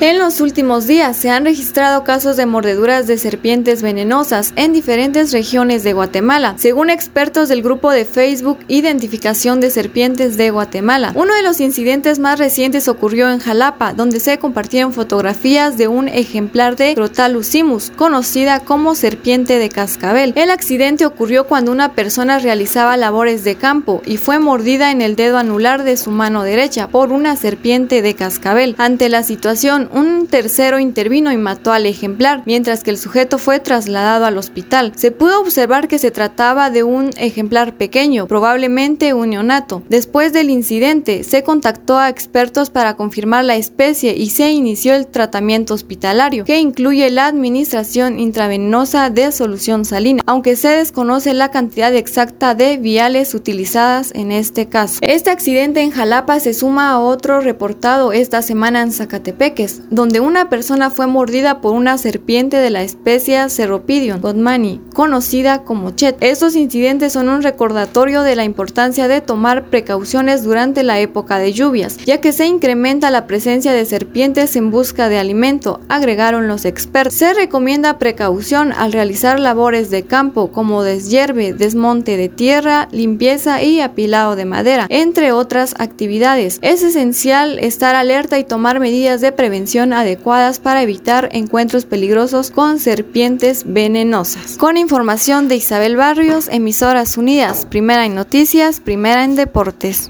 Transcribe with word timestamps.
En 0.00 0.20
los 0.20 0.40
últimos 0.40 0.86
días 0.86 1.16
se 1.16 1.28
han 1.28 1.44
registrado 1.44 2.04
casos 2.04 2.36
de 2.36 2.46
mordeduras 2.46 3.08
de 3.08 3.18
serpientes 3.18 3.82
venenosas 3.82 4.52
en 4.54 4.72
diferentes 4.72 5.32
regiones 5.32 5.82
de 5.82 5.92
Guatemala, 5.92 6.54
según 6.56 6.88
expertos 6.88 7.48
del 7.48 7.62
grupo 7.62 7.90
de 7.90 8.04
Facebook 8.04 8.60
Identificación 8.68 9.60
de 9.60 9.70
Serpientes 9.70 10.36
de 10.36 10.50
Guatemala. 10.52 11.10
Uno 11.16 11.34
de 11.34 11.42
los 11.42 11.60
incidentes 11.60 12.20
más 12.20 12.38
recientes 12.38 12.86
ocurrió 12.86 13.28
en 13.28 13.40
Jalapa, 13.40 13.92
donde 13.92 14.20
se 14.20 14.38
compartieron 14.38 14.92
fotografías 14.92 15.76
de 15.76 15.88
un 15.88 16.06
ejemplar 16.06 16.76
de 16.76 16.94
Crotalucimus, 16.94 17.90
conocida 17.90 18.60
como 18.60 18.94
serpiente 18.94 19.58
de 19.58 19.68
cascabel. 19.68 20.32
El 20.36 20.52
accidente 20.52 21.06
ocurrió 21.06 21.48
cuando 21.48 21.72
una 21.72 21.94
persona 21.94 22.38
realizaba 22.38 22.96
labores 22.96 23.42
de 23.42 23.56
campo 23.56 24.00
y 24.06 24.16
fue 24.16 24.38
mordida 24.38 24.92
en 24.92 25.02
el 25.02 25.16
dedo 25.16 25.38
anular 25.38 25.82
de 25.82 25.96
su 25.96 26.12
mano 26.12 26.44
derecha 26.44 26.86
por 26.86 27.10
una 27.10 27.34
serpiente 27.34 28.00
de 28.00 28.14
cascabel. 28.14 28.76
Ante 28.78 29.08
la 29.08 29.24
situación, 29.24 29.87
un 29.92 30.26
tercero 30.26 30.78
intervino 30.78 31.32
y 31.32 31.36
mató 31.36 31.72
al 31.72 31.86
ejemplar, 31.86 32.42
mientras 32.46 32.82
que 32.82 32.90
el 32.90 32.98
sujeto 32.98 33.38
fue 33.38 33.60
trasladado 33.60 34.24
al 34.24 34.38
hospital. 34.38 34.92
Se 34.96 35.10
pudo 35.10 35.40
observar 35.40 35.88
que 35.88 35.98
se 35.98 36.10
trataba 36.10 36.70
de 36.70 36.82
un 36.82 37.10
ejemplar 37.16 37.76
pequeño, 37.76 38.26
probablemente 38.26 39.14
un 39.14 39.30
neonato. 39.30 39.82
Después 39.88 40.32
del 40.32 40.50
incidente, 40.50 41.24
se 41.24 41.42
contactó 41.42 41.98
a 41.98 42.08
expertos 42.08 42.70
para 42.70 42.96
confirmar 42.96 43.44
la 43.44 43.56
especie 43.56 44.16
y 44.16 44.30
se 44.30 44.50
inició 44.50 44.94
el 44.94 45.06
tratamiento 45.06 45.74
hospitalario, 45.74 46.44
que 46.44 46.58
incluye 46.58 47.10
la 47.10 47.26
administración 47.26 48.18
intravenosa 48.18 49.10
de 49.10 49.32
solución 49.32 49.84
salina, 49.84 50.22
aunque 50.26 50.56
se 50.56 50.68
desconoce 50.68 51.34
la 51.34 51.50
cantidad 51.50 51.94
exacta 51.94 52.54
de 52.54 52.76
viales 52.76 53.34
utilizadas 53.34 54.12
en 54.14 54.32
este 54.32 54.66
caso. 54.66 54.98
Este 55.00 55.30
accidente 55.30 55.80
en 55.80 55.90
Jalapa 55.90 56.40
se 56.40 56.54
suma 56.54 56.90
a 56.90 57.00
otro 57.00 57.40
reportado 57.40 58.12
esta 58.12 58.42
semana 58.42 58.82
en 58.82 58.92
Zacatepeques, 58.92 59.77
donde 59.90 60.20
una 60.20 60.48
persona 60.48 60.90
fue 60.90 61.06
mordida 61.06 61.60
por 61.60 61.74
una 61.74 61.98
serpiente 61.98 62.56
de 62.56 62.70
la 62.70 62.82
especie 62.82 63.38
Ceropidion 63.48 64.20
godmani, 64.20 64.80
conocida 64.94 65.62
como 65.62 65.92
Chet. 65.92 66.16
Estos 66.20 66.56
incidentes 66.56 67.12
son 67.12 67.28
un 67.28 67.42
recordatorio 67.42 68.22
de 68.22 68.36
la 68.36 68.44
importancia 68.44 69.06
de 69.06 69.20
tomar 69.20 69.66
precauciones 69.66 70.42
durante 70.42 70.82
la 70.82 70.98
época 70.98 71.38
de 71.38 71.52
lluvias, 71.52 71.98
ya 71.98 72.20
que 72.20 72.32
se 72.32 72.46
incrementa 72.46 73.10
la 73.10 73.26
presencia 73.26 73.72
de 73.72 73.84
serpientes 73.84 74.56
en 74.56 74.70
busca 74.70 75.08
de 75.08 75.18
alimento, 75.18 75.80
agregaron 75.88 76.48
los 76.48 76.64
expertos. 76.64 77.14
Se 77.14 77.34
recomienda 77.34 77.98
precaución 77.98 78.72
al 78.72 78.92
realizar 78.92 79.38
labores 79.38 79.90
de 79.90 80.04
campo 80.04 80.50
como 80.50 80.82
deshierve, 80.82 81.52
desmonte 81.52 82.16
de 82.16 82.28
tierra, 82.28 82.88
limpieza 82.90 83.62
y 83.62 83.80
apilado 83.80 84.36
de 84.36 84.44
madera, 84.44 84.86
entre 84.88 85.32
otras 85.32 85.74
actividades. 85.78 86.58
Es 86.62 86.82
esencial 86.82 87.58
estar 87.58 87.94
alerta 87.94 88.38
y 88.38 88.44
tomar 88.44 88.80
medidas 88.80 89.20
de 89.20 89.32
adecuadas 89.76 90.60
para 90.60 90.82
evitar 90.82 91.28
encuentros 91.32 91.84
peligrosos 91.84 92.50
con 92.50 92.78
serpientes 92.78 93.64
venenosas. 93.66 94.56
Con 94.56 94.78
información 94.78 95.46
de 95.48 95.56
Isabel 95.56 95.96
Barrios, 95.96 96.48
Emisoras 96.48 97.18
Unidas, 97.18 97.66
primera 97.66 98.06
en 98.06 98.14
noticias, 98.14 98.80
primera 98.80 99.24
en 99.24 99.36
deportes. 99.36 100.06